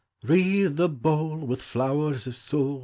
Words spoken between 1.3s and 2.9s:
With flowers of soul.